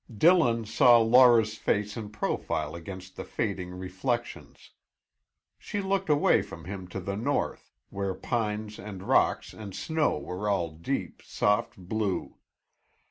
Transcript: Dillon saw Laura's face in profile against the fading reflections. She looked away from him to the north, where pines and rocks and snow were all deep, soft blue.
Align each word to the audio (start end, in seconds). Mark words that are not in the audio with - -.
Dillon 0.17 0.65
saw 0.65 0.97
Laura's 0.97 1.59
face 1.59 1.95
in 1.95 2.09
profile 2.09 2.73
against 2.73 3.15
the 3.15 3.23
fading 3.23 3.69
reflections. 3.69 4.71
She 5.59 5.79
looked 5.79 6.09
away 6.09 6.41
from 6.41 6.65
him 6.65 6.87
to 6.87 6.99
the 6.99 7.15
north, 7.15 7.71
where 7.91 8.15
pines 8.15 8.79
and 8.79 9.03
rocks 9.03 9.53
and 9.53 9.75
snow 9.75 10.17
were 10.17 10.49
all 10.49 10.71
deep, 10.71 11.21
soft 11.21 11.77
blue. 11.77 12.35